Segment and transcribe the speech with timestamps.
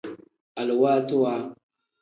[0.59, 1.33] Aluwaatiwa.